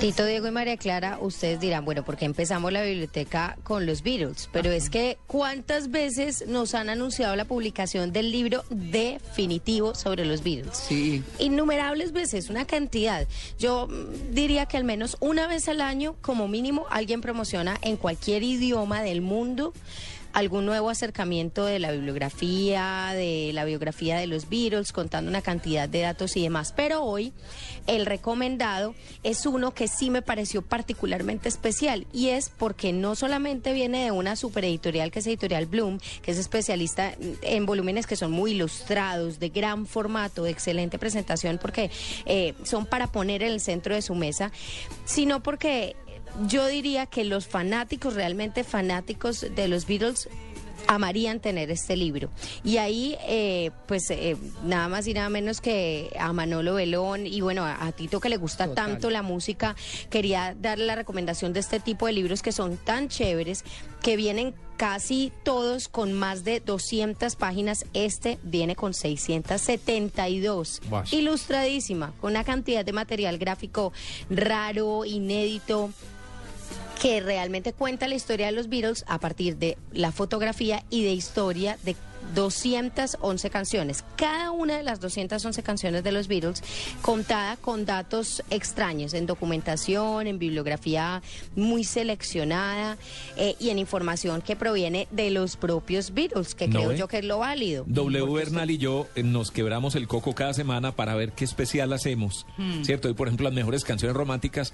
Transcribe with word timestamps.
Tito, 0.00 0.26
Diego 0.26 0.48
y 0.48 0.50
María 0.50 0.76
Clara, 0.76 1.18
ustedes 1.20 1.60
dirán, 1.60 1.84
bueno, 1.84 2.04
¿por 2.04 2.16
qué 2.16 2.24
empezamos 2.24 2.72
la 2.72 2.82
biblioteca 2.82 3.56
con 3.62 3.86
los 3.86 4.02
Beatles? 4.02 4.50
Pero 4.52 4.70
es 4.70 4.90
que, 4.90 5.18
¿cuántas 5.26 5.90
veces 5.90 6.46
nos 6.46 6.74
han 6.74 6.90
anunciado 6.90 7.34
la 7.36 7.44
publicación 7.44 8.12
del 8.12 8.30
libro 8.30 8.64
definitivo 8.70 9.94
sobre 9.94 10.24
los 10.26 10.42
Beatles? 10.42 10.76
Sí. 10.76 11.22
Innumerables 11.38 12.12
veces, 12.12 12.50
una 12.50 12.66
cantidad. 12.66 13.26
Yo 13.58 13.86
mm, 13.86 14.34
diría 14.34 14.66
que 14.66 14.76
al 14.76 14.84
menos 14.84 15.16
una 15.20 15.46
vez 15.46 15.68
al 15.68 15.80
año, 15.80 16.16
como 16.20 16.48
mínimo, 16.48 16.86
alguien 16.90 17.20
promociona 17.20 17.78
en 17.80 17.96
cualquier 17.96 18.42
idioma 18.42 19.00
del 19.02 19.22
mundo 19.22 19.72
algún 20.34 20.66
nuevo 20.66 20.90
acercamiento 20.90 21.64
de 21.64 21.78
la 21.78 21.92
bibliografía, 21.92 23.12
de 23.14 23.52
la 23.54 23.64
biografía 23.64 24.18
de 24.18 24.26
los 24.26 24.48
Beatles, 24.48 24.92
contando 24.92 25.30
una 25.30 25.42
cantidad 25.42 25.88
de 25.88 26.00
datos 26.00 26.36
y 26.36 26.42
demás. 26.42 26.72
Pero 26.76 27.04
hoy 27.04 27.32
el 27.86 28.04
recomendado 28.04 28.94
es 29.22 29.46
uno 29.46 29.72
que 29.72 29.86
sí 29.86 30.10
me 30.10 30.22
pareció 30.22 30.62
particularmente 30.62 31.48
especial 31.48 32.06
y 32.12 32.30
es 32.30 32.50
porque 32.50 32.92
no 32.92 33.14
solamente 33.14 33.72
viene 33.72 34.04
de 34.04 34.10
una 34.10 34.34
supereditorial 34.34 35.12
que 35.12 35.20
es 35.20 35.26
Editorial 35.28 35.66
Bloom, 35.66 36.00
que 36.20 36.32
es 36.32 36.38
especialista 36.38 37.14
en 37.42 37.64
volúmenes 37.64 38.06
que 38.06 38.16
son 38.16 38.32
muy 38.32 38.52
ilustrados, 38.52 39.38
de 39.38 39.50
gran 39.50 39.86
formato, 39.86 40.42
de 40.42 40.50
excelente 40.50 40.98
presentación, 40.98 41.58
porque 41.62 41.92
eh, 42.26 42.54
son 42.64 42.86
para 42.86 43.06
poner 43.06 43.44
en 43.44 43.52
el 43.52 43.60
centro 43.60 43.94
de 43.94 44.02
su 44.02 44.16
mesa, 44.16 44.50
sino 45.04 45.44
porque 45.44 45.94
yo 46.46 46.66
diría 46.66 47.06
que 47.06 47.24
los 47.24 47.46
fanáticos, 47.46 48.14
realmente 48.14 48.64
fanáticos 48.64 49.46
de 49.54 49.68
los 49.68 49.86
Beatles, 49.86 50.28
amarían 50.86 51.40
tener 51.40 51.70
este 51.70 51.96
libro. 51.96 52.30
Y 52.62 52.76
ahí, 52.78 53.16
eh, 53.26 53.70
pues, 53.86 54.10
eh, 54.10 54.36
nada 54.64 54.88
más 54.88 55.06
y 55.06 55.14
nada 55.14 55.28
menos 55.28 55.60
que 55.60 56.14
a 56.18 56.32
Manolo 56.32 56.74
Belón 56.74 57.26
y 57.26 57.40
bueno, 57.40 57.64
a, 57.64 57.86
a 57.86 57.92
Tito 57.92 58.20
que 58.20 58.28
le 58.28 58.36
gusta 58.36 58.66
Total. 58.66 58.90
tanto 58.90 59.10
la 59.10 59.22
música, 59.22 59.76
quería 60.10 60.54
darle 60.60 60.86
la 60.86 60.94
recomendación 60.94 61.52
de 61.52 61.60
este 61.60 61.80
tipo 61.80 62.06
de 62.06 62.12
libros 62.12 62.42
que 62.42 62.52
son 62.52 62.76
tan 62.76 63.08
chéveres, 63.08 63.64
que 64.02 64.16
vienen 64.16 64.54
casi 64.76 65.32
todos 65.44 65.88
con 65.88 66.12
más 66.12 66.44
de 66.44 66.60
200 66.60 67.36
páginas. 67.36 67.86
Este 67.94 68.38
viene 68.42 68.76
con 68.76 68.92
672. 68.92 70.82
Guash. 70.88 71.14
Ilustradísima, 71.14 72.12
con 72.20 72.32
una 72.32 72.44
cantidad 72.44 72.84
de 72.84 72.92
material 72.92 73.38
gráfico 73.38 73.92
raro, 74.28 75.04
inédito 75.04 75.90
que 77.04 77.20
realmente 77.20 77.74
cuenta 77.74 78.08
la 78.08 78.14
historia 78.14 78.46
de 78.46 78.52
los 78.52 78.70
Beatles 78.70 79.04
a 79.06 79.18
partir 79.18 79.58
de 79.58 79.76
la 79.92 80.10
fotografía 80.10 80.84
y 80.88 81.04
de 81.04 81.12
historia 81.12 81.76
de 81.82 81.96
211 82.34 83.50
canciones. 83.50 84.04
Cada 84.16 84.50
una 84.50 84.76
de 84.76 84.82
las 84.82 85.00
211 85.00 85.62
canciones 85.62 86.04
de 86.04 86.12
los 86.12 86.28
Beatles 86.28 86.62
contada 87.02 87.56
con 87.56 87.84
datos 87.84 88.42
extraños 88.50 89.14
en 89.14 89.26
documentación, 89.26 90.26
en 90.26 90.38
bibliografía 90.38 91.22
muy 91.56 91.84
seleccionada 91.84 92.96
eh, 93.36 93.56
y 93.58 93.70
en 93.70 93.78
información 93.78 94.42
que 94.42 94.56
proviene 94.56 95.08
de 95.10 95.30
los 95.30 95.56
propios 95.56 96.12
Beatles, 96.12 96.54
que 96.54 96.68
¿No 96.68 96.80
creo 96.80 96.88
ve? 96.90 96.98
yo 96.98 97.08
que 97.08 97.18
es 97.18 97.24
lo 97.24 97.38
válido. 97.38 97.84
W 97.86 98.32
Bernal 98.32 98.70
y 98.70 98.78
yo 98.78 99.06
eh, 99.14 99.22
nos 99.22 99.50
quebramos 99.50 99.94
el 99.94 100.08
coco 100.08 100.34
cada 100.34 100.54
semana 100.54 100.92
para 100.92 101.14
ver 101.14 101.32
qué 101.32 101.44
especial 101.44 101.92
hacemos, 101.92 102.46
¿cierto? 102.82 103.08
Y 103.08 103.14
por 103.14 103.28
ejemplo, 103.28 103.44
las 103.44 103.54
mejores 103.54 103.84
canciones 103.84 104.16
románticas. 104.16 104.72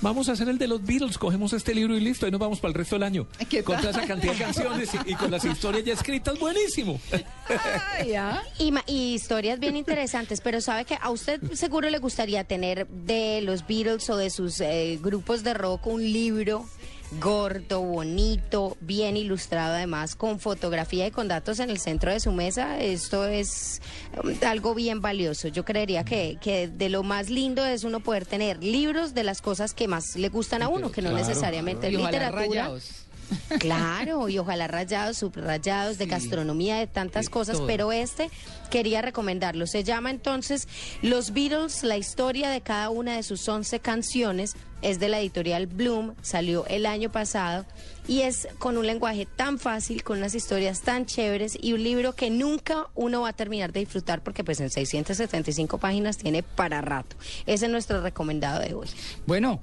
Vamos 0.00 0.28
a 0.28 0.32
hacer 0.32 0.48
el 0.48 0.58
de 0.58 0.68
los 0.68 0.84
Beatles, 0.84 1.18
cogemos 1.18 1.52
este 1.52 1.74
libro 1.74 1.96
y 1.96 2.00
listo, 2.00 2.26
y 2.26 2.30
nos 2.30 2.40
vamos 2.40 2.60
para 2.60 2.70
el 2.70 2.74
resto 2.74 2.96
del 2.96 3.02
año. 3.02 3.26
¿Qué 3.48 3.62
Con 3.62 3.76
toda 3.78 3.90
esa 3.90 4.06
cantidad 4.06 4.32
de 4.32 4.38
canciones 4.38 4.90
y, 4.94 5.12
y 5.12 5.14
con 5.14 5.30
las 5.30 5.44
historias 5.44 5.84
ya 5.84 5.92
escritas, 5.92 6.38
buenísimo. 6.38 6.95
¿ah? 8.18 8.42
Y, 8.58 9.14
historias 9.14 9.58
bien 9.58 9.76
interesantes, 9.76 10.40
pero 10.40 10.60
sabe 10.60 10.84
que 10.84 10.98
a 11.00 11.10
usted 11.10 11.40
seguro 11.54 11.90
le 11.90 11.98
gustaría 11.98 12.44
tener 12.44 12.86
de 12.88 13.40
los 13.42 13.66
Beatles 13.66 14.08
o 14.10 14.16
de 14.16 14.30
sus 14.30 14.60
eh, 14.60 14.98
grupos 15.02 15.42
de 15.42 15.54
rock 15.54 15.86
un 15.86 16.02
libro 16.02 16.66
gordo, 17.20 17.82
bonito, 17.82 18.76
bien 18.80 19.16
ilustrado 19.16 19.74
además, 19.74 20.16
con 20.16 20.40
fotografía 20.40 21.06
y 21.06 21.10
con 21.10 21.28
datos 21.28 21.60
en 21.60 21.70
el 21.70 21.78
centro 21.78 22.10
de 22.10 22.20
su 22.20 22.32
mesa. 22.32 22.78
Esto 22.80 23.26
es 23.26 23.80
um, 24.22 24.34
algo 24.46 24.74
bien 24.74 25.00
valioso. 25.00 25.48
Yo 25.48 25.64
creería 25.64 26.04
que, 26.04 26.38
que 26.40 26.68
de 26.68 26.88
lo 26.88 27.02
más 27.02 27.30
lindo 27.30 27.64
es 27.64 27.84
uno 27.84 28.00
poder 28.00 28.26
tener 28.26 28.62
libros 28.62 29.14
de 29.14 29.24
las 29.24 29.40
cosas 29.40 29.74
que 29.74 29.88
más 29.88 30.16
le 30.16 30.28
gustan 30.28 30.62
a 30.62 30.68
uno, 30.68 30.90
que 30.90 31.02
no 31.02 31.10
Claro, 31.10 31.26
necesariamente 31.26 31.90
Y 31.90 31.94
es 31.94 32.00
ojalá 32.00 32.10
literatura. 32.10 32.62
rayados. 32.62 33.05
Claro, 33.58 34.28
y 34.28 34.38
ojalá 34.38 34.66
rayados, 34.68 35.18
subrayados, 35.18 35.98
de 35.98 36.06
gastronomía, 36.06 36.76
de 36.76 36.86
tantas 36.86 37.28
cosas, 37.28 37.56
todo. 37.56 37.66
pero 37.66 37.92
este 37.92 38.30
quería 38.70 39.02
recomendarlo. 39.02 39.66
Se 39.66 39.84
llama 39.84 40.10
entonces 40.10 40.68
Los 41.02 41.32
Beatles, 41.32 41.82
la 41.82 41.96
historia 41.96 42.50
de 42.50 42.60
cada 42.60 42.90
una 42.90 43.16
de 43.16 43.22
sus 43.22 43.48
11 43.48 43.80
canciones. 43.80 44.54
Es 44.82 45.00
de 45.00 45.08
la 45.08 45.18
editorial 45.20 45.66
Bloom, 45.66 46.14
salió 46.20 46.66
el 46.66 46.84
año 46.84 47.10
pasado 47.10 47.64
y 48.06 48.20
es 48.20 48.46
con 48.58 48.76
un 48.76 48.86
lenguaje 48.86 49.26
tan 49.26 49.58
fácil, 49.58 50.04
con 50.04 50.18
unas 50.18 50.34
historias 50.34 50.82
tan 50.82 51.06
chéveres 51.06 51.58
y 51.60 51.72
un 51.72 51.82
libro 51.82 52.14
que 52.14 52.28
nunca 52.28 52.86
uno 52.94 53.22
va 53.22 53.30
a 53.30 53.32
terminar 53.32 53.72
de 53.72 53.80
disfrutar 53.80 54.22
porque 54.22 54.44
pues 54.44 54.60
en 54.60 54.68
675 54.70 55.78
páginas 55.78 56.18
tiene 56.18 56.42
para 56.42 56.82
rato. 56.82 57.16
Ese 57.46 57.66
es 57.66 57.72
nuestro 57.72 58.02
recomendado 58.02 58.60
de 58.60 58.74
hoy. 58.74 58.88
Bueno, 59.26 59.62